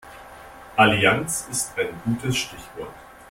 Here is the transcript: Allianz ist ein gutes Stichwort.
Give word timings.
Allianz 0.77 1.47
ist 1.51 1.77
ein 1.77 1.89
gutes 2.03 2.35
Stichwort. 2.35 2.89